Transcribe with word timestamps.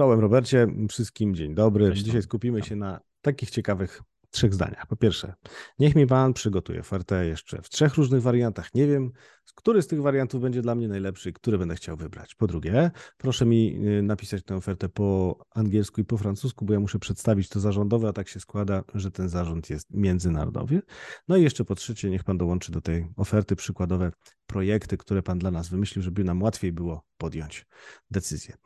Czołem 0.00 0.20
Robercie, 0.20 0.66
wszystkim 0.88 1.34
dzień 1.34 1.54
dobry. 1.54 1.90
Cześć, 1.90 2.02
Dzisiaj 2.02 2.22
skupimy 2.22 2.62
się 2.62 2.76
na 2.76 3.00
takich 3.22 3.50
ciekawych 3.50 4.02
trzech 4.30 4.54
zdaniach. 4.54 4.86
Po 4.86 4.96
pierwsze, 4.96 5.34
niech 5.78 5.94
mi 5.94 6.06
Pan 6.06 6.32
przygotuje 6.32 6.80
ofertę 6.80 7.26
jeszcze 7.26 7.62
w 7.62 7.68
trzech 7.68 7.94
różnych 7.94 8.22
wariantach. 8.22 8.74
Nie 8.74 8.86
wiem, 8.86 9.12
który 9.54 9.82
z 9.82 9.86
tych 9.86 10.02
wariantów 10.02 10.40
będzie 10.40 10.62
dla 10.62 10.74
mnie 10.74 10.88
najlepszy 10.88 11.30
i 11.30 11.32
który 11.32 11.58
będę 11.58 11.74
chciał 11.74 11.96
wybrać. 11.96 12.34
Po 12.34 12.46
drugie, 12.46 12.90
proszę 13.16 13.46
mi 13.46 13.86
y, 13.98 14.02
napisać 14.02 14.44
tę 14.44 14.56
ofertę 14.56 14.88
po 14.88 15.38
angielsku 15.54 16.00
i 16.00 16.04
po 16.04 16.18
francusku, 16.18 16.64
bo 16.64 16.72
ja 16.72 16.80
muszę 16.80 16.98
przedstawić 16.98 17.48
to 17.48 17.60
zarządowe, 17.60 18.08
a 18.08 18.12
tak 18.12 18.28
się 18.28 18.40
składa, 18.40 18.84
że 18.94 19.10
ten 19.10 19.28
zarząd 19.28 19.70
jest 19.70 19.86
międzynarodowy. 19.90 20.82
No 21.28 21.36
i 21.36 21.42
jeszcze 21.42 21.64
po 21.64 21.74
trzecie, 21.74 22.10
niech 22.10 22.24
Pan 22.24 22.38
dołączy 22.38 22.72
do 22.72 22.80
tej 22.80 23.06
oferty 23.16 23.56
przykładowe 23.56 24.12
projekty, 24.46 24.96
które 24.96 25.22
Pan 25.22 25.38
dla 25.38 25.50
nas 25.50 25.68
wymyślił, 25.68 26.02
żeby 26.02 26.24
nam 26.24 26.42
łatwiej 26.42 26.72
było 26.72 27.02
podjąć 27.18 27.66
decyzję. 28.10 28.56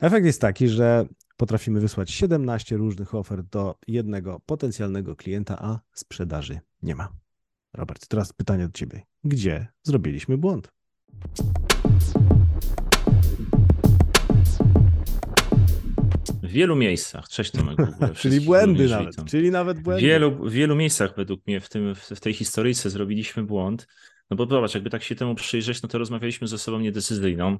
Efekt 0.00 0.26
jest 0.26 0.40
taki, 0.40 0.68
że 0.68 1.06
potrafimy 1.36 1.80
wysłać 1.80 2.10
17 2.10 2.76
różnych 2.76 3.14
ofert 3.14 3.46
do 3.46 3.74
jednego 3.86 4.40
potencjalnego 4.46 5.16
klienta, 5.16 5.58
a 5.62 5.80
sprzedaży 5.92 6.60
nie 6.82 6.94
ma. 6.94 7.08
Robert, 7.74 8.08
teraz 8.08 8.32
pytanie 8.32 8.66
do 8.66 8.72
Ciebie. 8.72 9.02
Gdzie 9.24 9.66
zrobiliśmy 9.82 10.38
błąd? 10.38 10.72
W 16.42 16.48
wielu 16.50 16.76
miejscach, 16.76 17.28
cześć 17.28 17.50
Tomek 17.50 17.76
w. 17.76 18.14
Czyli 18.20 18.40
błędy 18.40 18.88
nawet, 18.88 19.08
witam. 19.10 19.26
czyli 19.26 19.50
nawet 19.50 19.78
W 19.78 19.82
błędy. 19.82 20.02
wielu, 20.02 20.48
w 20.48 20.52
wielu 20.52 20.76
miejscach 20.76 21.16
według 21.16 21.46
mnie 21.46 21.60
w, 21.60 21.68
tym, 21.68 21.94
w 21.94 21.98
w 21.98 22.20
tej 22.20 22.32
historyjce 22.34 22.90
zrobiliśmy 22.90 23.42
błąd. 23.42 23.86
No 24.30 24.36
bo 24.36 24.46
zobacz, 24.46 24.74
jakby 24.74 24.90
tak 24.90 25.02
się 25.02 25.14
temu 25.14 25.34
przyjrzeć, 25.34 25.82
no 25.82 25.88
to 25.88 25.98
rozmawialiśmy 25.98 26.48
ze 26.48 26.58
sobą 26.58 26.78
niedecyzyjną. 26.80 27.58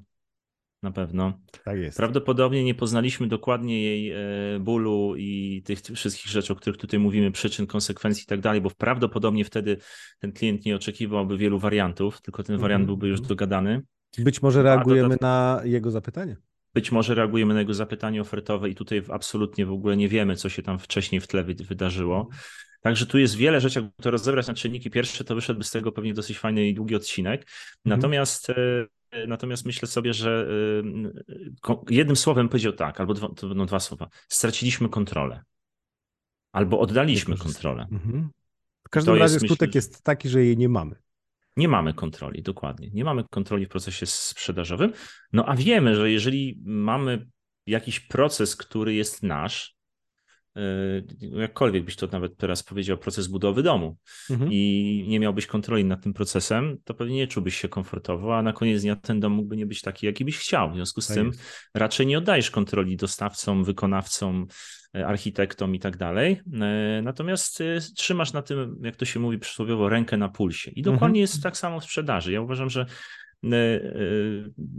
Na 0.83 0.91
pewno. 0.91 1.39
Tak 1.63 1.77
jest. 1.77 1.97
Prawdopodobnie 1.97 2.63
nie 2.63 2.75
poznaliśmy 2.75 3.27
dokładnie 3.27 3.81
jej 3.81 4.11
e, 4.11 4.59
bólu 4.59 5.15
i 5.17 5.61
tych 5.65 5.79
wszystkich 5.79 6.31
rzeczy, 6.31 6.53
o 6.53 6.55
których 6.55 6.77
tutaj 6.77 6.99
mówimy, 6.99 7.31
przyczyn, 7.31 7.67
konsekwencji 7.67 8.23
i 8.23 8.25
tak 8.25 8.39
dalej, 8.39 8.61
bo 8.61 8.69
prawdopodobnie 8.77 9.45
wtedy 9.45 9.77
ten 10.19 10.31
klient 10.31 10.65
nie 10.65 10.75
oczekiwałby 10.75 11.37
wielu 11.37 11.59
wariantów, 11.59 12.21
tylko 12.21 12.43
ten 12.43 12.57
wariant 12.57 12.81
Mhm, 12.81 12.85
byłby 12.85 13.07
już 13.07 13.19
mhm. 13.19 13.29
dogadany. 13.29 13.81
Być 14.17 14.41
może 14.41 14.63
reagujemy 14.63 15.17
na 15.21 15.61
jego 15.63 15.91
zapytanie. 15.91 16.37
Być 16.73 16.91
może 16.91 17.15
reagujemy 17.15 17.53
na 17.53 17.59
jego 17.59 17.73
zapytanie 17.73 18.21
ofertowe 18.21 18.69
i 18.69 18.75
tutaj 18.75 19.03
absolutnie 19.09 19.65
w 19.65 19.71
ogóle 19.71 19.97
nie 19.97 20.09
wiemy, 20.09 20.35
co 20.35 20.49
się 20.49 20.61
tam 20.61 20.79
wcześniej 20.79 21.21
w 21.21 21.27
tle 21.27 21.43
wy- 21.43 21.55
wydarzyło. 21.55 22.27
Także 22.81 23.05
tu 23.05 23.17
jest 23.17 23.35
wiele 23.35 23.61
rzeczy, 23.61 23.79
jakby 23.79 24.03
to 24.03 24.11
rozebrać 24.11 24.47
na 24.47 24.53
czynniki 24.53 24.89
pierwsze, 24.89 25.23
to 25.23 25.35
wyszedłby 25.35 25.63
z 25.63 25.71
tego 25.71 25.91
pewnie 25.91 26.13
dosyć 26.13 26.39
fajny 26.39 26.67
i 26.67 26.73
długi 26.73 26.95
odcinek. 26.95 27.47
Natomiast, 27.85 28.49
e, 28.49 28.55
natomiast 29.27 29.65
myślę 29.65 29.87
sobie, 29.87 30.13
że 30.13 30.47
e, 31.69 31.73
jednym 31.89 32.15
słowem 32.15 32.49
powiedział 32.49 32.73
tak, 32.73 32.99
albo 32.99 33.13
dwa, 33.13 33.29
to 33.35 33.47
będą 33.47 33.65
dwa 33.65 33.79
słowa. 33.79 34.09
Straciliśmy 34.27 34.89
kontrolę. 34.89 35.43
Albo 36.51 36.79
oddaliśmy 36.79 37.37
kontrolę. 37.37 37.87
Mhm. 37.91 38.29
W 38.83 38.89
każdym 38.89 39.15
To 39.15 39.23
jest, 39.23 39.33
razie 39.33 39.47
skutek 39.47 39.69
myślę, 39.69 39.77
jest 39.77 40.03
taki, 40.03 40.29
że 40.29 40.45
jej 40.45 40.57
nie 40.57 40.69
mamy. 40.69 40.95
Nie 41.57 41.67
mamy 41.67 41.93
kontroli, 41.93 42.41
dokładnie. 42.41 42.89
Nie 42.93 43.03
mamy 43.03 43.23
kontroli 43.29 43.65
w 43.65 43.69
procesie 43.69 44.05
sprzedażowym. 44.05 44.93
No 45.33 45.45
a 45.45 45.55
wiemy, 45.55 45.95
że 45.95 46.11
jeżeli 46.11 46.61
mamy 46.65 47.27
jakiś 47.65 47.99
proces, 47.99 48.55
który 48.55 48.93
jest 48.93 49.23
nasz, 49.23 49.78
jakkolwiek 51.21 51.83
byś 51.85 51.95
to 51.95 52.07
nawet 52.07 52.37
teraz 52.37 52.63
powiedział, 52.63 52.97
proces 52.97 53.27
budowy 53.27 53.63
domu 53.63 53.97
Mhm. 54.29 54.51
i 54.53 55.05
nie 55.07 55.19
miałbyś 55.19 55.45
kontroli 55.47 55.85
nad 55.85 56.03
tym 56.03 56.13
procesem, 56.13 56.77
to 56.83 56.93
pewnie 56.93 57.15
nie 57.15 57.27
czułbyś 57.27 57.55
się 57.57 57.69
komfortowo, 57.69 58.37
a 58.37 58.41
na 58.41 58.53
koniec 58.53 58.81
dnia 58.81 58.95
ten 58.95 59.19
dom 59.19 59.31
mógłby 59.33 59.57
nie 59.57 59.65
być 59.65 59.81
taki, 59.81 60.05
jaki 60.05 60.25
byś 60.25 60.37
chciał. 60.37 60.71
W 60.71 60.75
związku 60.75 61.01
z 61.01 61.07
Tak 61.07 61.15
tym 61.17 61.27
jest. 61.27 61.69
raczej 61.73 62.07
nie 62.07 62.17
oddajesz 62.17 62.51
kontroli 62.51 62.97
dostawcom, 62.97 63.63
wykonawcom, 63.63 64.47
e, 64.95 65.07
architektom 65.07 65.75
i 65.75 65.79
tak 65.79 65.97
dalej. 65.97 66.41
E, 66.61 67.01
Natomiast 67.03 67.61
e, 67.61 67.79
trzymasz 67.95 68.33
na 68.33 68.41
tym, 68.41 68.75
jak 68.83 68.95
to 68.95 69.05
się 69.05 69.19
mówi 69.19 69.39
przysłowiowo, 69.39 69.89
rękę 69.89 70.17
na 70.17 70.29
pulsie. 70.29 70.71
I 70.71 70.81
dokładnie 70.81 71.05
Mhm. 71.07 71.21
jest 71.21 71.43
tak 71.43 71.57
samo 71.57 71.79
w 71.79 71.83
sprzedaży. 71.83 72.31
Ja 72.31 72.41
uważam, 72.41 72.69
że 72.69 72.85
e, 73.43 73.47
e, 73.55 73.81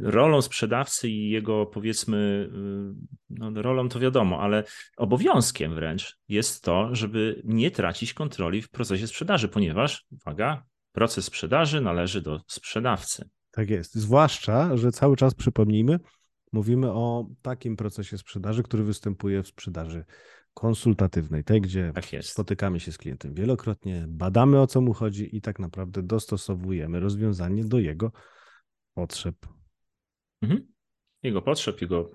rolą 0.02 0.42
sprzedawcy 0.42 1.08
i 1.08 1.30
jego 1.30 1.66
powiedzmy, 1.66 2.50
e, 2.52 2.94
no 3.40 3.62
rolą 3.62 3.88
to 3.88 4.00
wiadomo, 4.00 4.40
ale 4.40 4.64
obowiązkiem 4.96 5.74
wręcz 5.74 6.18
jest 6.28 6.64
to, 6.64 6.94
żeby 6.94 7.42
nie 7.44 7.70
tracić 7.70 8.14
kontroli 8.14 8.62
w 8.62 8.70
procesie 8.70 9.06
sprzedaży, 9.06 9.48
ponieważ, 9.48 10.06
uwaga, 10.10 10.64
proces 10.92 11.24
sprzedaży 11.24 11.80
należy 11.80 12.20
do 12.20 12.40
sprzedawcy. 12.46 13.28
Tak 13.50 13.70
jest. 13.70 13.94
Zwłaszcza, 13.94 14.76
że 14.76 14.92
cały 14.92 15.16
czas 15.16 15.34
przypomnijmy, 15.34 16.00
mówimy 16.52 16.92
o 16.92 17.26
takim 17.42 17.76
procesie 17.76 18.18
sprzedaży, 18.18 18.62
który 18.62 18.84
występuje 18.84 19.42
w 19.42 19.48
sprzedaży 19.48 20.04
konsultatywnej, 20.54 21.44
tej, 21.44 21.60
gdzie 21.60 21.92
Tak 21.94 22.04
spotykamy 22.20 22.80
się 22.80 22.92
z 22.92 22.98
klientem 22.98 23.34
wielokrotnie, 23.34 24.04
badamy 24.08 24.60
o 24.60 24.66
co 24.66 24.80
mu 24.80 24.92
chodzi 24.92 25.36
i 25.36 25.40
tak 25.40 25.58
naprawdę 25.58 26.02
dostosowujemy 26.02 27.00
rozwiązanie 27.00 27.64
do 27.64 27.78
jego 27.78 28.12
potrzeb. 28.94 29.34
Mhm. 30.42 30.72
Jego 31.22 31.42
potrzeb, 31.42 31.80
jego 31.80 32.10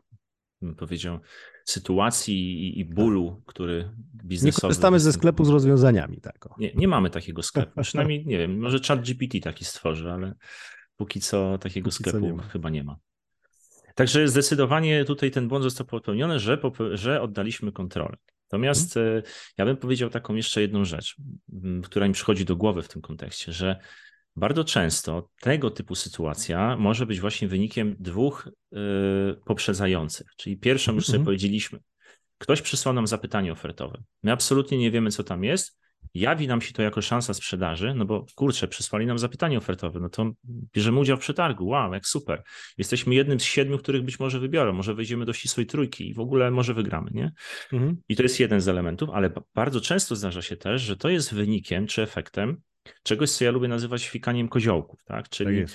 powiedział, 0.77 1.19
sytuacji 1.65 2.35
i, 2.67 2.79
i 2.79 2.85
bólu, 2.85 3.41
który 3.45 3.77
Nie 3.83 4.27
biznesowy. 4.27 4.61
korzystamy 4.61 4.99
ze 4.99 5.13
sklepu 5.13 5.45
z 5.45 5.49
rozwiązaniami. 5.49 6.21
Tak. 6.21 6.47
Nie, 6.57 6.73
nie 6.75 6.87
mamy 6.87 7.09
takiego 7.09 7.43
sklepu. 7.43 7.81
Przynajmniej 7.81 8.25
nie 8.25 8.37
wiem, 8.37 8.59
może 8.59 8.79
chat 8.87 9.01
GPT 9.01 9.39
taki 9.39 9.65
stworzy, 9.65 10.11
ale 10.11 10.33
póki 10.97 11.19
co 11.21 11.57
takiego 11.57 11.89
Póki 11.89 12.03
co 12.03 12.09
sklepu 12.09 12.25
nie 12.25 12.33
ma. 12.33 12.43
chyba 12.43 12.69
nie 12.69 12.83
ma. 12.83 12.97
Także 13.95 14.27
zdecydowanie 14.27 15.05
tutaj 15.05 15.31
ten 15.31 15.47
błąd 15.47 15.63
został 15.63 15.87
popełniony, 15.87 16.39
że, 16.39 16.57
że 16.93 17.21
oddaliśmy 17.21 17.71
kontrolę. 17.71 18.17
Natomiast 18.51 18.97
e, 18.97 19.23
ja 19.57 19.65
bym 19.65 19.77
powiedział 19.77 20.09
taką 20.09 20.35
jeszcze 20.35 20.61
jedną 20.61 20.85
rzecz, 20.85 21.15
która 21.83 22.07
mi 22.07 22.13
przychodzi 22.13 22.45
do 22.45 22.55
głowy 22.55 22.81
w 22.81 22.87
tym 22.87 23.01
kontekście, 23.01 23.51
że 23.53 23.79
bardzo 24.35 24.63
często 24.63 25.29
tego 25.41 25.71
typu 25.71 25.95
sytuacja 25.95 26.77
może 26.77 27.05
być 27.05 27.19
właśnie 27.19 27.47
wynikiem 27.47 27.95
dwóch 27.99 28.49
e, 28.73 28.77
poprzedzających. 29.45 30.27
Czyli 30.37 30.57
pierwszą 30.57 30.93
już 30.93 31.05
sobie 31.05 31.17
Mhm. 31.17 31.25
powiedzieliśmy, 31.25 31.79
ktoś 32.37 32.61
przysłał 32.61 32.93
nam 32.95 33.07
zapytanie 33.07 33.51
ofertowe. 33.51 34.03
My 34.23 34.31
absolutnie 34.31 34.77
nie 34.77 34.91
wiemy, 34.91 35.11
co 35.11 35.23
tam 35.23 35.43
jest. 35.43 35.79
Jawi 36.13 36.47
nam 36.47 36.61
się 36.61 36.73
to 36.73 36.81
jako 36.81 37.01
szansa 37.01 37.33
sprzedaży, 37.33 37.93
no 37.95 38.05
bo 38.05 38.25
kurczę, 38.35 38.67
przysłali 38.67 39.05
nam 39.05 39.19
zapytanie 39.19 39.57
ofertowe, 39.57 39.99
no 39.99 40.09
to 40.09 40.31
bierzemy 40.73 40.99
udział 40.99 41.17
w 41.17 41.19
przetargu. 41.19 41.67
Wow, 41.67 41.93
jak 41.93 42.07
super. 42.07 42.43
Jesteśmy 42.77 43.15
jednym 43.15 43.39
z 43.39 43.43
siedmiu, 43.43 43.77
których 43.77 44.03
być 44.03 44.19
może 44.19 44.39
wybiorą. 44.39 44.73
Może 44.73 44.93
wejdziemy 44.93 45.25
do 45.25 45.33
ścisłej 45.33 45.65
trójki 45.65 46.09
i 46.09 46.13
w 46.13 46.19
ogóle 46.19 46.51
może 46.51 46.73
wygramy, 46.73 47.11
nie? 47.13 47.31
Mhm. 47.73 47.97
I 48.09 48.15
to 48.15 48.23
jest 48.23 48.39
jeden 48.39 48.61
z 48.61 48.67
elementów, 48.67 49.09
ale 49.09 49.29
ba- 49.29 49.43
bardzo 49.55 49.81
często 49.81 50.15
zdarza 50.15 50.41
się 50.41 50.57
też, 50.57 50.81
że 50.81 50.97
to 50.97 51.09
jest 51.09 51.33
wynikiem 51.33 51.87
czy 51.87 52.01
efektem 52.01 52.61
czegoś, 53.03 53.31
co 53.31 53.45
ja 53.45 53.51
lubię 53.51 53.67
nazywać 53.67 54.07
fikaniem 54.07 54.47
koziołków, 54.47 55.03
tak? 55.03 55.17
Tak 55.17 55.29
Czyli 55.29 55.65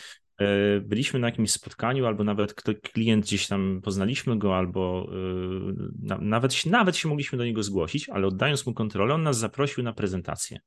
e, 0.41 0.81
byliśmy 0.81 1.21
na 1.21 1.27
jakimś 1.29 1.51
spotkaniu, 1.51 2.07
albo 2.07 2.25
nawet 2.25 2.55
kto, 2.55 2.73
klient 2.83 3.25
gdzieś 3.25 3.47
tam 3.47 3.81
poznaliśmy 3.85 4.39
go, 4.39 4.57
albo 4.57 5.11
e, 5.13 5.91
na, 6.03 6.19
nawet, 6.19 6.55
się- 6.55 6.71
nawet 6.71 6.97
się 6.97 7.09
mogliśmy 7.09 7.39
do 7.39 7.45
niego 7.45 7.63
zgłosić, 7.63 8.09
ale 8.09 8.27
oddając 8.27 8.67
mu 8.67 8.75
kontrolę, 8.75 9.15
on 9.15 9.23
nas 9.23 9.39
zaprosił 9.39 9.85
na 9.85 9.93
prezentację. 9.93 10.59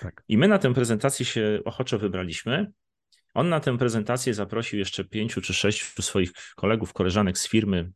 Tak. 0.00 0.24
I 0.28 0.38
my 0.38 0.48
na 0.48 0.58
tę 0.58 0.74
prezentację 0.74 1.26
się 1.26 1.60
ochoczo 1.64 1.98
wybraliśmy. 1.98 2.72
On 3.34 3.48
na 3.48 3.60
tę 3.60 3.78
prezentację 3.78 4.34
zaprosił 4.34 4.78
jeszcze 4.78 5.04
pięciu 5.04 5.40
czy 5.40 5.54
sześciu 5.54 6.02
swoich 6.02 6.32
kolegów, 6.56 6.92
koleżanek 6.92 7.38
z 7.38 7.48
firmy, 7.48 7.92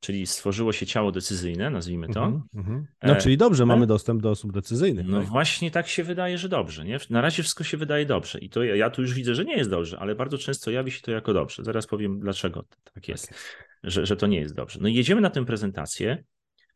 czyli 0.00 0.26
stworzyło 0.26 0.72
się 0.72 0.86
ciało 0.86 1.12
decyzyjne, 1.12 1.70
nazwijmy 1.70 2.08
to. 2.08 2.24
Mhm, 2.24 2.42
mhm. 2.54 2.86
No, 3.02 3.12
E, 3.12 3.16
czyli 3.16 3.36
dobrze, 3.36 3.62
e? 3.62 3.66
mamy 3.66 3.86
dostęp 3.86 4.22
do 4.22 4.30
osób 4.30 4.52
decyzyjnych. 4.52 5.06
No 5.06 5.18
tak? 5.18 5.28
właśnie 5.28 5.70
tak 5.70 5.88
się 5.88 6.04
wydaje, 6.04 6.38
że 6.38 6.48
dobrze. 6.48 6.84
Nie? 6.84 6.98
Na 7.10 7.20
razie 7.20 7.42
wszystko 7.42 7.64
się 7.64 7.76
wydaje 7.76 8.06
dobrze. 8.06 8.38
I 8.38 8.50
to 8.50 8.64
ja, 8.64 8.76
ja 8.76 8.90
tu 8.90 9.02
już 9.02 9.14
widzę, 9.14 9.34
że 9.34 9.44
nie 9.44 9.56
jest 9.56 9.70
dobrze, 9.70 9.98
ale 9.98 10.14
bardzo 10.14 10.38
często 10.38 10.70
jawi 10.70 10.90
się 10.90 11.00
to 11.00 11.10
jako 11.10 11.32
dobrze. 11.32 11.64
Zaraz 11.64 11.86
powiem, 11.86 12.20
dlaczego 12.20 12.64
tak 12.94 13.08
jest, 13.08 13.34
że, 13.82 14.06
że 14.06 14.16
to 14.16 14.26
nie 14.26 14.40
jest 14.40 14.54
dobrze. 14.54 14.78
No 14.82 14.88
i 14.88 14.94
jedziemy 14.94 15.20
na 15.20 15.30
tę 15.30 15.44
prezentację. 15.44 16.24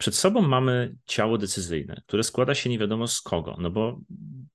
Przed 0.03 0.15
sobą 0.15 0.43
mamy 0.43 0.97
ciało 1.07 1.39
decyzyjne, 1.39 2.03
które 2.07 2.23
składa 2.23 2.55
się 2.55 2.71
nie 2.71 2.79
wiadomo 2.79 3.07
z 3.09 3.21
kogo, 3.21 3.57
no 3.59 3.71
bo 3.71 4.01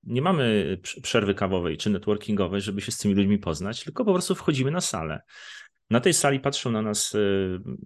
nie 0.04 0.22
mamy 0.22 0.78
prz- 0.84 1.02
przerwy 1.02 1.34
kawowej 1.36 1.78
czy 1.78 1.90
networkingowej, 1.90 2.62
żeby 2.62 2.82
się 2.82 2.92
z 2.92 2.98
tymi 2.98 3.14
ludźmi 3.16 3.38
poznać, 3.38 3.84
tylko 3.84 4.06
po 4.06 4.14
prostu 4.14 4.36
wchodzimy 4.36 4.72
na 4.72 4.82
salę. 4.82 5.22
Na 5.90 6.00
tej 6.00 6.14
sali 6.14 6.40
patrzą 6.40 6.72
na 6.72 6.82
nas 6.82 7.16
e, 7.16 7.20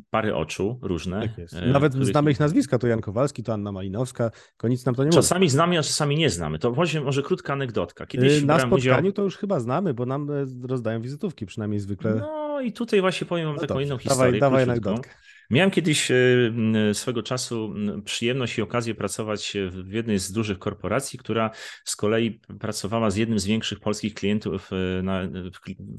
pary 0.09 0.35
oczu 0.35 0.79
różne. 0.81 1.21
Tak 1.21 1.61
e, 1.63 1.65
Nawet 1.67 1.91
których- 1.91 2.07
znamy 2.07 2.31
ich 2.31 2.39
nazwiska, 2.39 2.79
to 2.79 2.87
Jan 2.87 3.01
Kowalski, 3.01 3.43
to 3.43 3.53
Anna 3.53 3.71
Malinowska, 3.71 4.29
tylko 4.29 4.67
nic 4.67 4.85
nam 4.85 4.95
to 4.95 5.03
nie 5.03 5.07
mówi. 5.07 5.15
Czasami 5.15 5.49
znamy, 5.49 5.79
a 5.79 5.83
czasami 5.83 6.15
nie 6.17 6.29
znamy. 6.29 6.59
To 6.59 6.71
właśnie 6.71 7.01
może 7.01 7.23
krótka 7.23 7.53
anegdotka. 7.53 8.05
Kiedyś 8.05 8.37
Y, 8.37 8.45
Na 8.45 8.53
brałem 8.55 8.73
udział... 8.73 8.93
spotkaniu 8.93 9.11
to 9.13 9.23
już 9.23 9.37
chyba 9.37 9.59
znamy, 9.59 9.93
bo 9.93 10.05
nam 10.05 10.27
rozdają 10.63 11.01
wizytówki, 11.01 11.45
przynajmniej 11.45 11.79
zwykle. 11.79 12.15
No 12.15 12.61
i 12.61 12.73
tutaj 12.73 13.01
właśnie 13.01 13.27
powiem 13.27 13.45
wam 13.45 13.55
No 13.55 13.61
taką 13.61 13.73
dobrze, 13.73 13.85
inną 13.85 13.95
dawaj, 13.97 14.09
historię. 14.09 14.39
dawaj 14.39 14.65
króciutką. 14.65 14.89
anegdotkę. 14.91 15.15
Miałem 15.51 15.71
kiedyś 15.71 16.11
e, 16.11 16.15
m, 16.47 16.93
swego 16.93 17.23
czasu 17.23 17.73
przyjemność 18.05 18.57
i 18.57 18.61
okazję 18.61 18.95
pracować 18.95 19.53
w 19.69 19.91
jednej 19.91 20.19
z 20.19 20.31
dużych 20.31 20.59
korporacji, 20.59 21.19
która 21.19 21.51
z 21.85 21.95
kolei 21.95 22.39
pracowała 22.59 23.11
z 23.11 23.15
jednym 23.15 23.39
z 23.39 23.45
większych 23.45 23.79
polskich 23.79 24.13
klientów 24.13 24.69
e, 24.73 25.01
na, 25.01 25.21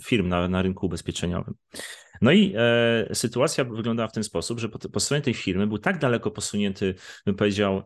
firm 0.05 0.29
na, 0.29 0.49
na 0.49 0.63
rynku 0.63 0.87
ubezpieczeniowym. 0.87 1.55
No 2.21 2.33
i 2.33 2.55
e, 2.57 3.15
sytuacja 3.15 3.65
wyglądała 3.65 4.09
w 4.09 4.13
ten 4.13 4.25
sposób, 4.25 4.61
że 4.61 4.69
po, 4.69 4.79
po 4.79 5.01
stronie 5.01 5.23
tej 5.23 5.35
firmy 5.35 5.67
był 5.67 5.79
tak 5.79 5.99
daleko 5.99 6.31
posunięty, 6.31 6.95
bym 7.27 7.35
powiedział, 7.35 7.79
e, 7.79 7.85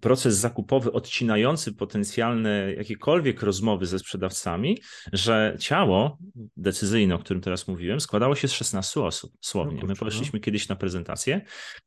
proces 0.00 0.36
zakupowy 0.36 0.92
odcinający 0.92 1.72
potencjalne 1.74 2.74
jakiekolwiek 2.76 3.42
rozmowy 3.42 3.86
ze 3.86 3.98
sprzedawcami, 3.98 4.78
że 5.12 5.56
ciało 5.60 6.18
decyzyjne, 6.56 7.14
o 7.14 7.18
którym 7.18 7.42
teraz 7.42 7.68
mówiłem, 7.68 8.00
składało 8.00 8.34
się 8.34 8.48
z 8.48 8.52
16 8.52 9.00
osób, 9.00 9.32
słownie. 9.40 9.84
My 9.84 9.96
poszliśmy 9.96 10.40
kiedyś 10.40 10.68
na 10.68 10.76
prezentację. 10.76 11.40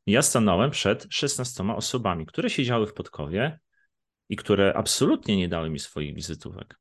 Ja 0.07 0.21
stanąłem 0.21 0.71
przed 0.71 1.07
16 1.09 1.63
osobami, 1.63 2.25
które 2.25 2.50
siedziały 2.50 2.88
w 2.88 2.94
Podkowie 2.94 3.59
i 4.29 4.35
które 4.35 4.73
absolutnie 4.75 5.38
nie 5.38 5.47
dały 5.47 5.69
mi 5.69 5.79
swoich 5.79 6.15
wizytówek. 6.15 6.79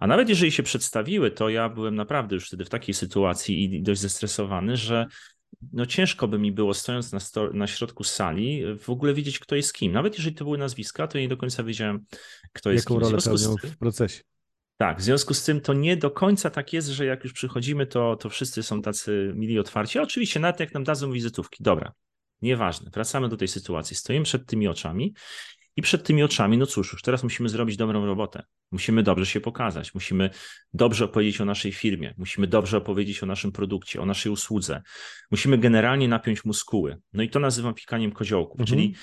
A 0.00 0.06
nawet 0.06 0.28
jeżeli 0.28 0.52
się 0.52 0.62
przedstawiły, 0.62 1.30
to 1.30 1.48
ja 1.48 1.68
byłem 1.68 1.94
naprawdę 1.94 2.34
już 2.34 2.46
wtedy 2.46 2.64
w 2.64 2.70
takiej 2.70 2.94
sytuacji 2.94 3.64
i 3.64 3.82
dość 3.82 4.00
zestresowany, 4.00 4.76
że 4.76 5.06
no 5.72 5.86
ciężko 5.86 6.28
by 6.28 6.38
mi 6.38 6.52
było 6.52 6.74
stojąc 6.74 7.12
na, 7.12 7.20
sto, 7.20 7.50
na 7.52 7.66
środku 7.66 8.04
sali 8.04 8.62
w 8.78 8.90
ogóle 8.90 9.14
wiedzieć, 9.14 9.38
kto 9.38 9.56
jest 9.56 9.72
kim. 9.72 9.92
Nawet 9.92 10.16
jeżeli 10.16 10.36
to 10.36 10.44
były 10.44 10.58
nazwiska, 10.58 11.06
to 11.06 11.18
nie 11.18 11.28
do 11.28 11.36
końca 11.36 11.64
wiedziałem, 11.64 12.04
kto 12.52 12.72
jest 12.72 12.84
Jaką 12.84 12.94
kim. 12.94 13.08
rolę 13.08 13.22
pełnią 13.22 13.56
w 13.56 13.76
procesie. 13.76 14.22
Tak, 14.76 14.98
w 14.98 15.02
związku 15.02 15.34
z 15.34 15.44
tym 15.44 15.60
to 15.60 15.72
nie 15.72 15.96
do 15.96 16.10
końca 16.10 16.50
tak 16.50 16.72
jest, 16.72 16.88
że 16.88 17.04
jak 17.04 17.24
już 17.24 17.32
przychodzimy, 17.32 17.86
to, 17.86 18.16
to 18.16 18.30
wszyscy 18.30 18.62
są 18.62 18.82
tacy 18.82 19.32
mili 19.36 19.58
otwarci. 19.58 19.98
oczywiście 19.98 20.40
nawet 20.40 20.60
jak 20.60 20.74
nam 20.74 20.84
dadzą 20.84 21.12
wizytówki, 21.12 21.62
dobra, 21.62 21.92
nieważne, 22.42 22.90
wracamy 22.90 23.28
do 23.28 23.36
tej 23.36 23.48
sytuacji. 23.48 23.96
Stoimy 23.96 24.24
przed 24.24 24.46
tymi 24.46 24.68
oczami 24.68 25.14
i 25.76 25.82
przed 25.82 26.06
tymi 26.06 26.22
oczami, 26.22 26.58
no 26.58 26.66
cóż, 26.66 26.92
już 26.92 27.02
teraz 27.02 27.22
musimy 27.22 27.48
zrobić 27.48 27.76
dobrą 27.76 28.06
robotę. 28.06 28.42
Musimy 28.72 29.02
dobrze 29.02 29.26
się 29.26 29.40
pokazać, 29.40 29.94
musimy 29.94 30.30
dobrze 30.74 31.04
opowiedzieć 31.04 31.40
o 31.40 31.44
naszej 31.44 31.72
firmie, 31.72 32.14
musimy 32.18 32.46
dobrze 32.46 32.76
opowiedzieć 32.76 33.22
o 33.22 33.26
naszym 33.26 33.52
produkcie, 33.52 34.00
o 34.00 34.06
naszej 34.06 34.32
usłudze. 34.32 34.82
Musimy 35.30 35.58
generalnie 35.58 36.08
napiąć 36.08 36.44
muskuły. 36.44 36.96
No 37.12 37.22
i 37.22 37.30
to 37.30 37.40
nazywam 37.40 37.74
pikaniem 37.74 38.12
koziołków, 38.12 38.60
mhm. 38.60 38.78
czyli 38.78 38.94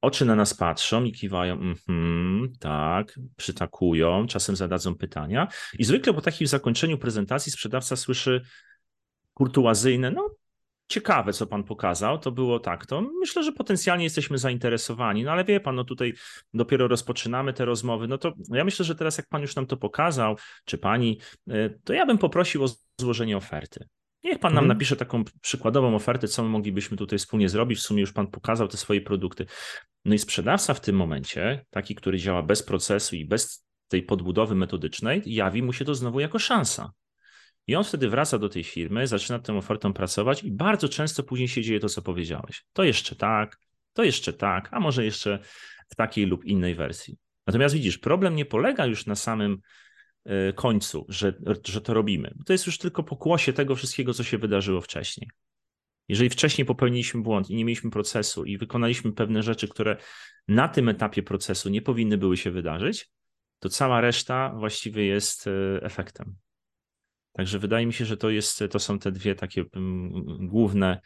oczy 0.00 0.24
na 0.24 0.34
nas 0.34 0.54
patrzą 0.54 1.04
i 1.04 1.12
kiwają, 1.12 1.74
mm 1.88 2.52
tak, 2.60 3.18
przytakują, 3.36 4.26
czasem 4.26 4.56
zadadzą 4.56 4.94
pytania. 4.94 5.48
I 5.78 5.84
zwykle 5.84 6.14
po 6.14 6.20
takim 6.20 6.46
zakończeniu 6.46 6.98
prezentacji 6.98 7.52
sprzedawca 7.52 7.96
słyszy 7.96 8.42
kurtuazyjne, 9.34 10.10
no 10.10 10.30
ciekawe, 10.88 11.32
co 11.32 11.46
pan 11.46 11.64
pokazał. 11.64 12.18
To 12.18 12.32
było 12.32 12.60
tak, 12.60 12.86
to 12.86 13.02
myślę, 13.20 13.44
że 13.44 13.52
potencjalnie 13.52 14.04
jesteśmy 14.04 14.38
zainteresowani, 14.38 15.24
no 15.24 15.32
ale 15.32 15.44
wie 15.44 15.60
pan, 15.60 15.74
no 15.74 15.84
tutaj 15.84 16.14
dopiero 16.54 16.88
rozpoczynamy 16.88 17.52
te 17.52 17.64
rozmowy. 17.64 18.08
No 18.08 18.18
to 18.18 18.32
ja 18.52 18.64
myślę, 18.64 18.84
że 18.84 18.94
teraz, 18.94 19.18
jak 19.18 19.28
pan 19.28 19.42
już 19.42 19.56
nam 19.56 19.66
to 19.66 19.76
pokazał, 19.76 20.36
czy 20.64 20.78
pani, 20.78 21.20
e, 21.48 21.70
to 21.70 21.92
ja 21.92 22.06
bym 22.06 22.18
poprosił 22.18 22.64
o 22.64 22.68
złożenie 23.00 23.36
oferty. 23.36 23.88
Niech 24.24 24.38
pan 24.38 24.54
nam 24.54 24.64
mhm. 24.64 24.68
napisze 24.68 24.96
taką 24.96 25.24
przykładową 25.40 25.94
ofertę, 25.94 26.28
co 26.28 26.42
my 26.42 26.48
moglibyśmy 26.48 26.96
tutaj 26.96 27.18
wspólnie 27.18 27.48
zrobić. 27.48 27.78
W 27.78 27.82
sumie 27.82 28.00
już 28.00 28.12
pan 28.12 28.26
pokazał 28.26 28.68
te 28.68 28.76
swoje 28.76 29.00
produkty. 29.00 29.46
No 30.04 30.14
i 30.14 30.18
sprzedawca 30.18 30.74
w 30.74 30.80
tym 30.80 30.96
momencie, 30.96 31.64
taki, 31.70 31.94
który 31.94 32.18
działa 32.18 32.42
bez 32.42 32.62
procesu 32.62 33.16
i 33.16 33.24
bez 33.24 33.66
tej 33.88 34.02
podbudowy 34.02 34.54
metodycznej, 34.54 35.22
jawi 35.26 35.62
mu 35.62 35.72
się 35.72 35.84
to 35.84 35.94
znowu 35.94 36.20
jako 36.20 36.38
szansa. 36.38 36.92
I 37.68 37.76
on 37.76 37.84
wtedy 37.84 38.08
wraca 38.08 38.38
do 38.38 38.48
tej 38.48 38.64
firmy, 38.64 39.06
zaczyna 39.06 39.38
tą 39.38 39.58
ofertą 39.58 39.92
pracować 39.92 40.44
i 40.44 40.52
bardzo 40.52 40.88
często 40.88 41.22
później 41.22 41.48
się 41.48 41.62
dzieje 41.62 41.80
to, 41.80 41.88
co 41.88 42.02
powiedziałeś. 42.02 42.64
To 42.72 42.84
jeszcze 42.84 43.16
tak, 43.16 43.58
to 43.92 44.04
jeszcze 44.04 44.32
tak, 44.32 44.68
a 44.72 44.80
może 44.80 45.04
jeszcze 45.04 45.38
w 45.88 45.94
takiej 45.94 46.26
lub 46.26 46.44
innej 46.44 46.74
wersji. 46.74 47.18
Natomiast 47.46 47.74
widzisz, 47.74 47.98
problem 47.98 48.36
nie 48.36 48.44
polega 48.44 48.86
już 48.86 49.06
na 49.06 49.14
samym 49.14 49.58
e, 50.24 50.52
końcu, 50.52 51.06
że, 51.08 51.34
że 51.66 51.80
to 51.80 51.94
robimy. 51.94 52.34
To 52.46 52.52
jest 52.52 52.66
już 52.66 52.78
tylko 52.78 53.02
pokłosie 53.02 53.52
tego 53.52 53.76
wszystkiego, 53.76 54.14
co 54.14 54.24
się 54.24 54.38
wydarzyło 54.38 54.80
wcześniej. 54.80 55.30
Jeżeli 56.08 56.30
wcześniej 56.30 56.64
popełniliśmy 56.64 57.22
błąd 57.22 57.50
i 57.50 57.54
nie 57.54 57.64
mieliśmy 57.64 57.90
procesu 57.90 58.44
i 58.44 58.58
wykonaliśmy 58.58 59.12
pewne 59.12 59.42
rzeczy, 59.42 59.68
które 59.68 59.96
na 60.48 60.68
tym 60.68 60.88
etapie 60.88 61.22
procesu 61.22 61.68
nie 61.68 61.82
powinny 61.82 62.18
były 62.18 62.36
się 62.36 62.50
wydarzyć, 62.50 63.10
to 63.58 63.68
cała 63.68 64.00
reszta 64.00 64.54
właściwie 64.56 65.06
jest 65.06 65.46
e, 65.46 65.82
efektem. 65.82 66.36
Także 67.38 67.58
wydaje 67.58 67.86
mi 67.86 67.92
się, 67.92 68.04
że 68.04 68.16
to, 68.16 68.30
jest, 68.30 68.64
to 68.70 68.78
są 68.78 68.98
te 68.98 69.12
dwie 69.12 69.34
takie 69.34 69.64
mm, 69.74 70.12
główne 70.46 71.00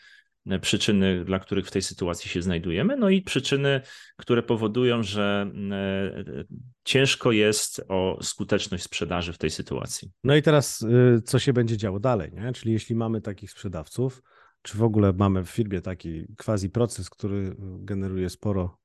e, 0.47 0.59
przyczyny, 0.59 1.25
dla 1.25 1.39
których 1.39 1.67
w 1.67 1.71
tej 1.71 1.83
sytuacji 1.83 2.31
się 2.31 2.43
znajdujemy, 2.43 2.97
no 2.97 3.11
i 3.11 3.23
przyczyny, 3.23 3.81
które 4.17 4.43
powodują, 4.43 5.03
że 5.03 5.43
mm, 5.43 5.73
e, 5.73 6.45
ciężko 6.85 7.33
jest 7.33 7.85
o 7.89 8.19
skuteczność 8.23 8.85
sprzedaży 8.85 9.33
w 9.33 9.39
tej 9.39 9.51
sytuacji. 9.51 10.11
No 10.25 10.37
i 10.37 10.43
teraz 10.43 10.83
y, 10.83 11.23
co 11.25 11.39
się 11.39 11.53
będzie 11.53 11.77
działo 11.77 12.01
dalej, 12.01 12.33
nie? 12.33 12.53
Czyli 12.53 12.73
jeśli 12.73 12.95
mamy 12.95 13.21
takich 13.21 13.51
sprzedawców, 13.51 14.23
czy 14.63 14.79
w 14.79 14.83
ogóle 14.83 15.13
mamy 15.13 15.45
w 15.45 15.51
firmie 15.51 15.81
taki 15.81 16.27
quasi 16.37 16.71
proces, 16.71 17.11
który 17.11 17.57
generuje 17.59 18.31
sporo 18.31 18.79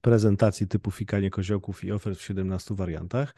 prezentacji 0.00 0.68
typu 0.68 0.90
fikanie 0.90 1.30
koziołków 1.30 1.84
i 1.84 1.92
ofert 1.92 2.18
w 2.18 2.22
17 2.22 2.74
wariantach, 2.74 3.34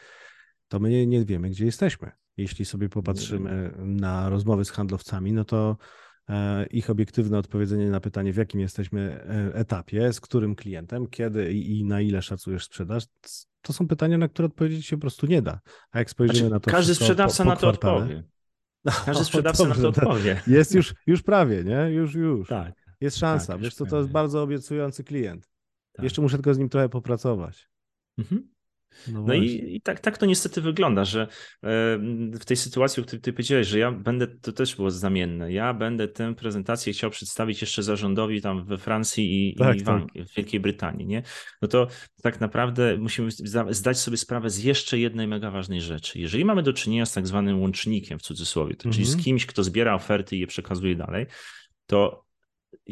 to 0.69 0.78
my 0.81 0.90
nie, 0.90 1.06
nie 1.06 1.25
wiemy, 1.25 1.50
gdzie 1.50 1.64
jesteśmy. 1.64 2.11
Jeśli 2.38 2.64
sobie 2.64 2.88
popatrzymy 2.88 3.70
na 3.79 4.29
rozmowy 4.29 4.64
z 4.64 4.70
handlowcami, 4.70 5.32
no 5.32 5.44
to 5.44 5.76
e, 6.29 6.67
ich 6.67 6.90
obiektywne 6.90 7.38
odpowiedzenie 7.38 7.90
na 7.90 8.00
pytanie, 8.00 8.32
w 8.32 8.37
jakim 8.37 8.61
jesteśmy 8.61 9.00
e, 9.00 9.55
etapie, 9.55 10.12
z 10.12 10.20
którym 10.20 10.55
klientem, 10.55 11.06
kiedy 11.06 11.52
i 11.52 11.85
na 11.85 12.00
ile 12.00 12.23
szacujesz 12.23 12.64
sprzedaż, 12.64 13.05
to 13.62 13.73
są 13.73 13.88
pytania, 13.88 14.19
na 14.19 14.29
które 14.29 14.46
odpowiedzieć 14.46 14.87
się 14.87 14.96
po 14.96 15.00
prostu 15.00 15.26
nie 15.26 15.43
da. 15.43 15.61
A 15.90 15.99
jak 15.99 16.11
spojrzymy 16.11 16.38
znaczy, 16.38 16.55
na 16.55 16.61
to. 16.61 16.70
Każdy 16.70 16.94
sprzedawca 16.94 17.44
po, 17.44 17.50
po 17.50 17.55
na 17.55 17.61
to 17.61 17.69
odpowie. 17.69 18.25
Każdy 19.06 19.25
sprzedawca 19.25 19.64
dobrze, 19.64 19.82
na 19.82 19.93
to 19.93 20.00
odpowie. 20.00 20.43
Jest 20.46 20.75
już, 20.75 20.94
już 21.06 21.23
prawie, 21.23 21.64
nie? 21.64 21.90
Już, 21.90 22.14
już. 22.14 22.49
Tak. 22.49 22.75
Jest 23.00 23.19
szansa. 23.19 23.52
Tak, 23.52 23.62
Wiesz 23.62 23.75
co, 23.75 23.87
to 23.87 23.99
jest 23.99 24.11
bardzo 24.11 24.43
obiecujący 24.43 25.05
klient. 25.05 25.50
Tak. 25.93 26.05
Jeszcze 26.05 26.23
muszę 26.23 26.37
tylko 26.37 26.55
z 26.55 26.58
nim 26.58 26.69
trochę 26.69 26.88
popracować. 26.88 27.69
Mhm. 28.19 28.49
No, 29.08 29.23
no 29.23 29.35
i, 29.35 29.75
i, 29.76 29.81
tak, 29.81 30.00
tak 30.00 30.19
to 30.19 30.26
niestety 30.26 30.61
wygląda, 30.61 31.05
że 31.05 31.29
w 32.32 32.44
tej 32.46 32.56
sytuacji, 32.56 33.00
o 33.02 33.06
której 33.06 33.23
ty 33.23 33.32
powiedziałeś, 33.32 33.67
że 33.67 33.79
ja 33.79 33.93
będę, 33.93 34.26
to 34.26 34.52
też 34.52 34.76
było 34.76 34.90
znamienne, 34.90 35.52
ja 35.52 35.75
będę 35.75 36.08
tę 36.08 36.35
prezentację 36.35 36.93
chciał 36.93 37.11
przedstawić 37.11 37.61
jeszcze 37.61 37.82
zarządowi 37.82 38.43
tam 38.43 38.64
we 38.64 38.79
Francji 38.79 39.49
i, 39.49 39.55
tak, 39.55 39.76
i 39.76 39.81
w, 39.81 39.85
tak. 39.85 40.02
w 40.14 40.35
Wielkiej 40.37 40.61
Brytanii, 40.61 41.06
nie? 41.06 41.23
No 41.62 41.69
to 41.69 41.87
tak 42.23 42.40
naprawdę 42.40 42.96
musimy 42.99 43.31
zdać 43.70 43.99
sobie 43.99 44.17
sprawę 44.17 44.50
z 44.50 44.64
jeszcze 44.64 44.99
jednej 44.99 45.29
mega 45.29 45.50
ważnej 45.50 45.81
rzeczy. 45.81 46.19
Jeżeli 46.19 46.44
mamy 46.44 46.62
do 46.62 46.73
czynienia 46.73 47.06
z 47.06 47.12
tak 47.12 47.26
zwanym 47.26 47.61
łącznikiem 47.61 48.19
w 48.19 48.23
cudzysłowie, 48.23 48.75
to, 48.75 48.90
czyli 48.90 49.05
z 49.05 49.08
mhm. 49.08 49.25
kimś, 49.25 49.46
kto 49.46 49.64
zbiera 49.64 49.94
oferty 49.94 50.37
i 50.37 50.40
je 50.40 50.46
przekazuje 50.46 50.96
dalej, 50.96 51.26
to 51.87 52.27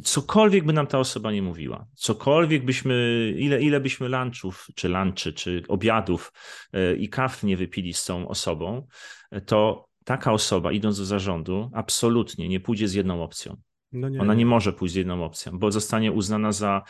cokolwiek 0.05 0.65
by 0.65 0.73
nam 0.73 0.87
ta 0.87 0.99
osoba 0.99 1.33
nie 1.33 1.43
mówiła, 1.43 1.87
cokolwiek 1.95 2.65
byśmy, 2.65 3.33
ile, 3.37 3.63
ile 3.63 3.81
byśmy 3.81 4.09
lunchów, 4.09 4.67
czy 4.75 4.89
lunchy, 4.89 5.33
czy 5.33 5.63
obiadów 5.69 6.33
e, 6.73 6.97
i 6.97 7.09
kaw 7.09 7.43
nie 7.43 7.57
wypili 7.57 7.95
z 7.95 8.05
tą 8.05 8.29
osobą, 8.29 8.87
e, 9.31 9.41
to 9.41 9.89
taka 10.05 10.33
osoba, 10.33 10.73
idąc 10.73 10.99
do 10.99 11.05
zarządu, 11.05 11.71
absolutnie 11.75 12.49
nie 12.49 12.61
pójdzie 12.61 12.89
z 12.89 12.95
jedną 12.95 13.23
opcją. 13.23 13.57
No 13.93 14.09
nie, 14.09 14.21
Ona 14.21 14.35
nie, 14.35 14.47
może 14.47 14.73
pójść 14.73 14.95
z 14.95 14.97
jedną 14.97 15.25
opcją, 15.25 15.59
bo 15.59 15.73
zostanie 15.73 16.13
uznana 16.13 16.53
za 16.53 16.83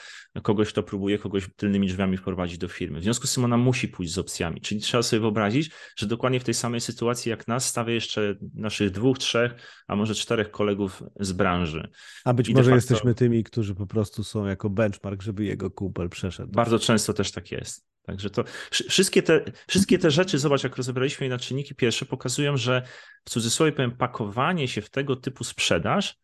kogoś, 0.43 0.69
kto 0.69 0.83
próbuje 0.83 1.19
kogoś 1.19 1.49
tylnymi 1.57 1.87
drzwiami 1.87 2.17
wprowadzić 2.17 2.59
do 2.59 2.69
firmy. 2.69 3.01
W 3.01 3.03
związku 3.03 3.27
z 3.27 3.35
tym 3.35 3.45
ona 3.45 3.57
musi 3.57 3.89
pójść 3.89 4.13
z 4.13 4.19
opcjami. 4.19 4.61
Czyli 4.61 4.81
trzeba 4.81 5.03
sobie 5.03 5.21
wyobrazić, 5.21 5.71
że 5.97 6.07
dokładnie 6.07 6.41
w 6.41 6.45
tej 6.45 6.55
samej 6.55 6.81
sytuacji 6.81 7.31
jak 7.31 7.49
nas 7.49 7.69
stawia 7.69 7.95
jeszcze 7.95 8.35
naszych 8.55 8.91
dwóch, 8.91 9.19
trzech, 9.19 9.53
a 9.87 9.97
może 9.97 10.15
czterech 10.15 10.51
kolegów 10.51 11.03
z 11.21 11.33
branży. 11.33 11.89
A 12.25 12.35
być 12.35 12.49
I 12.49 12.55
może 12.55 12.71
facto... 12.71 12.75
jesteśmy 12.75 13.15
tymi, 13.15 13.45
którzy 13.45 13.75
po 13.75 13.87
prostu 13.87 14.25
są 14.25 14.47
jako 14.47 14.71
benchmark, 14.71 15.23
żeby 15.23 15.45
jego 15.45 15.71
kumpel 15.71 16.09
przeszedł. 16.09 16.53
Bardzo 16.53 16.79
często 16.79 17.13
też 17.13 17.33
tak 17.33 17.53
jest. 17.53 17.87
Także 18.03 18.31
to 18.31 18.45
wszystkie 18.69 19.23
te, 19.23 19.45
wszystkie 19.69 19.99
te 19.99 20.11
rzeczy, 20.11 20.39
zobacz, 20.39 20.65
jak 20.65 20.77
rozebraliśmy 20.77 21.27
je 21.27 21.31
na 21.31 21.39
czynniki 21.39 21.75
pierwsze, 21.75 22.07
pokazują, 22.07 22.57
że 22.57 22.83
w 23.25 23.31
cudzysłowie 23.31 23.73
powiem, 23.73 23.97
pakowanie 23.97 24.69
się 24.69 24.83
w 24.83 24.91
tego 24.91 25.17
typu 25.17 25.45
sprzedaż 25.45 26.19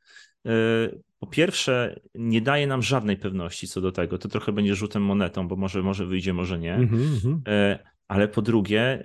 po 1.19 1.27
pierwsze, 1.27 2.01
nie 2.15 2.41
daje 2.41 2.67
nam 2.67 2.83
żadnej 2.83 3.17
pewności 3.17 3.69
co 3.69 3.81
do 3.81 3.93
tego. 3.93 4.19
To 4.19 4.29
trochę 4.29 4.53
będzie 4.53 4.75
rzutem 4.75 5.03
monetą, 5.03 5.49
bo 5.49 5.57
może, 5.57 5.83
może 5.83 6.07
wyjdzie, 6.07 6.33
może 6.33 6.59
nie. 6.59 6.77
Mm-hmm. 6.77 7.79
Ale 8.09 8.29
po 8.29 8.43
drugie, 8.43 8.81
e, 8.81 9.03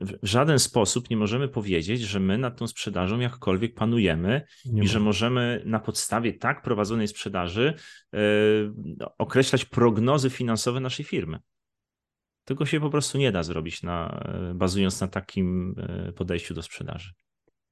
w 0.00 0.18
żaden 0.22 0.58
sposób 0.58 1.10
nie 1.10 1.16
możemy 1.16 1.48
powiedzieć, 1.48 2.00
że 2.00 2.20
my 2.20 2.38
nad 2.38 2.58
tą 2.58 2.66
sprzedażą 2.66 3.20
jakkolwiek 3.20 3.74
panujemy 3.74 4.42
nie 4.66 4.82
i 4.82 4.88
że 4.88 5.00
możemy 5.00 5.62
na 5.64 5.80
podstawie 5.80 6.32
tak 6.32 6.62
prowadzonej 6.62 7.08
sprzedaży 7.08 7.74
określać 9.18 9.64
prognozy 9.64 10.30
finansowe 10.30 10.80
naszej 10.80 11.04
firmy. 11.04 11.38
Tego 12.44 12.66
się 12.66 12.80
po 12.80 12.90
prostu 12.90 13.18
nie 13.18 13.32
da 13.32 13.42
zrobić, 13.42 13.82
na, 13.82 14.24
bazując 14.54 15.00
na 15.00 15.08
takim 15.08 15.74
podejściu 16.16 16.54
do 16.54 16.62
sprzedaży. 16.62 17.12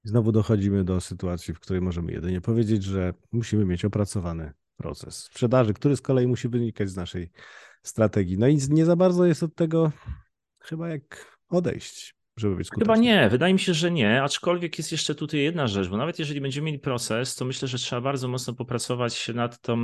Znowu 0.05 0.33
dochodzimy 0.33 0.85
do 0.85 1.01
sytuacji, 1.01 1.55
w 1.55 1.61
której 1.61 1.83
możemy 1.83 2.13
jedynie 2.13 2.41
powiedzieć, 2.41 2.83
że 2.83 3.15
musimy 3.33 3.65
mieć 3.65 3.85
opracowany 3.85 4.53
proces 4.77 5.17
sprzedaży, 5.17 5.75
który 5.75 5.97
z 5.97 6.01
kolei 6.01 6.27
musi 6.27 6.49
wynikać 6.49 6.91
z 6.91 6.97
naszej 6.97 7.31
strategii. 7.83 8.39
No 8.39 8.49
i 8.49 8.59
nie 8.71 8.85
za 8.85 8.97
bardzo 8.97 9.25
jest 9.25 9.43
od 9.43 9.55
tego 9.55 9.93
chyba 10.59 10.89
jak 10.89 11.39
odejść. 11.49 12.24
Żeby 12.37 12.57
być 12.57 12.67
skutecznym? 12.67 12.97
Chyba 12.97 13.03
nie, 13.03 13.29
wydaje 13.29 13.53
mi 13.53 13.61
się, 13.61 13.75
że 13.75 13.91
nie, 13.91 14.23
aczkolwiek 14.23 14.79
jest 14.79 14.93
jeszcze 14.93 15.15
tutaj 15.15 15.41
jedna 15.41 15.67
rzecz, 15.67 15.89
bo 15.89 15.97
nawet 15.97 16.19
jeżeli 16.19 16.41
będziemy 16.41 16.67
mieli 16.67 16.79
proces, 16.79 17.35
to 17.35 17.45
myślę, 17.45 17.69
że 17.69 17.79
trzeba 17.79 18.01
bardzo 18.03 18.29
mocno 18.29 18.55
popracować 18.55 19.29
nad, 19.29 19.61
tą, 19.61 19.79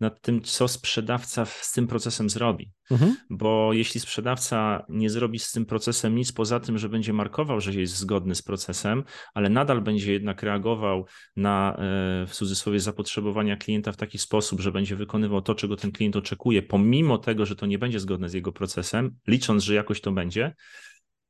nad 0.00 0.20
tym, 0.20 0.42
co 0.42 0.68
sprzedawca 0.68 1.44
z 1.44 1.72
tym 1.72 1.86
procesem 1.86 2.30
zrobi. 2.30 2.70
Mhm. 2.90 3.16
Bo 3.30 3.72
jeśli 3.72 4.00
sprzedawca 4.00 4.84
nie 4.88 5.10
zrobi 5.10 5.38
z 5.38 5.52
tym 5.52 5.66
procesem 5.66 6.14
nic 6.14 6.32
poza 6.32 6.60
tym, 6.60 6.78
że 6.78 6.88
będzie 6.88 7.12
markował, 7.12 7.60
że 7.60 7.72
jest 7.72 7.96
zgodny 7.96 8.34
z 8.34 8.42
procesem, 8.42 9.04
ale 9.34 9.48
nadal 9.48 9.80
będzie 9.80 10.12
jednak 10.12 10.42
reagował 10.42 11.06
na 11.36 11.76
e, 11.76 12.26
w 12.26 12.30
cudzysłowie 12.32 12.80
zapotrzebowania 12.80 13.56
klienta 13.56 13.92
w 13.92 13.96
taki 13.96 14.18
sposób, 14.18 14.60
że 14.60 14.72
będzie 14.72 14.96
wykonywał 14.96 15.42
to, 15.42 15.54
czego 15.54 15.76
ten 15.76 15.92
klient 15.92 16.16
oczekuje, 16.16 16.62
pomimo 16.62 17.18
tego, 17.18 17.46
że 17.46 17.56
to 17.56 17.66
nie 17.66 17.78
będzie 17.78 18.00
zgodne 18.00 18.28
z 18.28 18.32
jego 18.32 18.52
procesem, 18.52 19.16
licząc, 19.26 19.62
że 19.62 19.74
jakoś 19.74 20.00
to 20.00 20.12
będzie, 20.12 20.54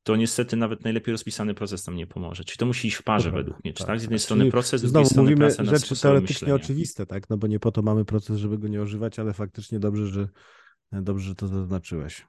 to 0.05 0.15
niestety 0.15 0.57
nawet 0.57 0.83
najlepiej 0.83 1.11
rozpisany 1.11 1.53
proces 1.53 1.83
tam 1.83 1.95
nie 1.95 2.07
pomoże. 2.07 2.43
Czyli 2.43 2.57
to 2.57 2.65
musi 2.65 2.87
iść 2.87 2.97
w 2.97 3.03
parze 3.03 3.29
Dobra, 3.29 3.43
według 3.43 3.63
mnie. 3.63 3.73
Tak, 3.73 3.87
tak, 3.87 3.99
z 3.99 4.01
jednej 4.01 4.19
tak. 4.19 4.23
strony 4.23 4.51
proces, 4.51 4.81
z 4.81 4.91
drugiej 4.91 5.09
strony 5.09 5.29
mówimy 5.31 5.51
rzeczy 5.51 6.01
teoretycznie 6.01 6.33
myślenia. 6.33 6.55
oczywiste, 6.55 7.05
tak? 7.05 7.29
No 7.29 7.37
bo 7.37 7.47
nie 7.47 7.59
po 7.59 7.71
to 7.71 7.81
mamy 7.81 8.05
proces, 8.05 8.37
żeby 8.37 8.57
go 8.57 8.67
nie 8.67 8.81
używać, 8.81 9.19
ale 9.19 9.33
faktycznie 9.33 9.79
dobrze, 9.79 10.07
że 10.07 10.27
dobrze, 10.91 11.27
że 11.27 11.35
to 11.35 11.47
zaznaczyłeś. 11.47 12.27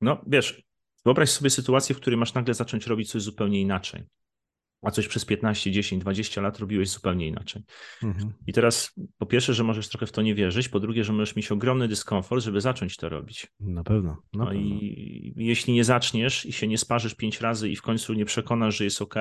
No 0.00 0.20
wiesz, 0.26 0.62
wyobraź 1.04 1.30
sobie 1.30 1.50
sytuację, 1.50 1.94
w 1.94 2.00
której 2.00 2.18
masz 2.18 2.34
nagle 2.34 2.54
zacząć 2.54 2.86
robić 2.86 3.10
coś 3.10 3.22
zupełnie 3.22 3.60
inaczej 3.60 4.04
a 4.82 4.90
coś 4.90 5.08
przez 5.08 5.24
15, 5.24 5.70
10, 5.70 6.02
20 6.02 6.40
lat 6.40 6.58
robiłeś 6.58 6.90
zupełnie 6.90 7.26
inaczej. 7.26 7.62
Mhm. 8.02 8.32
I 8.46 8.52
teraz 8.52 8.94
po 9.18 9.26
pierwsze, 9.26 9.54
że 9.54 9.64
możesz 9.64 9.88
trochę 9.88 10.06
w 10.06 10.12
to 10.12 10.22
nie 10.22 10.34
wierzyć, 10.34 10.68
po 10.68 10.80
drugie, 10.80 11.04
że 11.04 11.12
możesz 11.12 11.36
mieć 11.36 11.52
ogromny 11.52 11.88
dyskomfort, 11.88 12.44
żeby 12.44 12.60
zacząć 12.60 12.96
to 12.96 13.08
robić. 13.08 13.46
Na 13.60 13.84
pewno. 13.84 14.10
Na 14.10 14.44
no 14.44 14.46
pewno. 14.46 14.60
i 14.60 15.34
jeśli 15.36 15.74
nie 15.74 15.84
zaczniesz 15.84 16.46
i 16.46 16.52
się 16.52 16.68
nie 16.68 16.78
sparzysz 16.78 17.14
pięć 17.14 17.40
razy 17.40 17.68
i 17.68 17.76
w 17.76 17.82
końcu 17.82 18.12
nie 18.12 18.24
przekonasz, 18.24 18.76
że 18.76 18.84
jest 18.84 19.02
ok, 19.02 19.14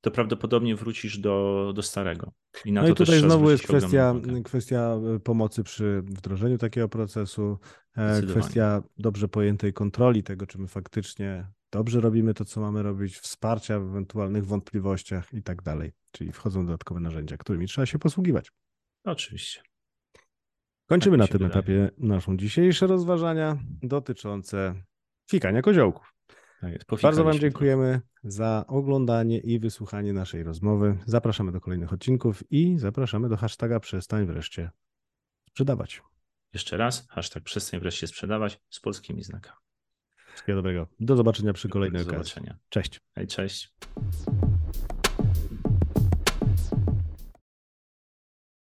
to 0.00 0.10
prawdopodobnie 0.10 0.76
wrócisz 0.76 1.18
do, 1.18 1.72
do 1.74 1.82
starego. 1.82 2.32
I 2.64 2.72
no 2.72 2.88
i 2.88 2.94
tutaj 2.94 3.18
znowu 3.18 3.50
jest 3.50 3.64
kwestia, 3.64 4.14
kwestia 4.44 4.96
e, 5.16 5.20
pomocy 5.20 5.62
przy 5.62 6.02
wdrożeniu 6.06 6.58
takiego 6.58 6.88
procesu, 6.88 7.58
e, 7.96 8.22
kwestia 8.22 8.82
dobrze 8.98 9.28
pojętej 9.28 9.72
kontroli 9.72 10.22
tego, 10.22 10.46
czy 10.46 10.58
my 10.58 10.68
faktycznie 10.68 11.46
dobrze 11.70 12.00
robimy 12.00 12.34
to, 12.34 12.44
co 12.44 12.60
mamy 12.60 12.82
robić, 12.82 13.18
wsparcia 13.18 13.80
w 13.80 13.82
ewentualnych 13.82 14.46
wątpliwościach 14.46 15.34
i 15.34 15.42
tak 15.42 15.62
dalej. 15.62 15.92
Czyli 16.12 16.32
wchodzą 16.32 16.66
dodatkowe 16.66 17.00
narzędzia, 17.00 17.36
którymi 17.36 17.66
trzeba 17.66 17.86
się 17.86 17.98
posługiwać. 17.98 18.52
Oczywiście. 19.04 19.62
Kończymy 20.86 21.18
tak 21.18 21.20
na 21.20 21.38
tym 21.38 21.48
wydaje. 21.48 21.50
etapie 21.50 21.90
naszą 21.98 22.36
dzisiejsze 22.36 22.86
rozważania 22.86 23.58
dotyczące 23.82 24.74
fikania 25.30 25.62
koziołków. 25.62 26.14
Tak 26.60 27.00
Bardzo 27.02 27.24
Wam 27.24 27.38
dziękujemy 27.38 28.00
za 28.24 28.64
oglądanie 28.68 29.38
i 29.38 29.58
wysłuchanie 29.58 30.12
naszej 30.12 30.42
rozmowy. 30.42 30.98
Zapraszamy 31.06 31.52
do 31.52 31.60
kolejnych 31.60 31.92
odcinków 31.92 32.42
i 32.50 32.78
zapraszamy 32.78 33.28
do 33.28 33.36
hashtaga 33.36 33.80
przestań 33.80 34.26
wreszcie 34.26 34.70
sprzedawać. 35.48 36.02
Jeszcze 36.52 36.76
raz, 36.76 37.08
hashtag 37.08 37.44
przestań 37.44 37.80
wreszcie 37.80 38.06
sprzedawać 38.06 38.60
z 38.70 38.80
polskimi 38.80 39.22
znakami. 39.22 39.69
Wszystkiego 40.40 40.56
dobrego. 40.56 40.86
Do 41.00 41.16
zobaczenia 41.16 41.52
przy 41.52 41.68
kolejnej 41.68 42.04
Do 42.04 42.10
okazji. 42.10 42.32
zobaczenia. 42.32 42.56
Cześć. 42.68 43.00
Hej, 43.14 43.26
cześć. 43.26 43.74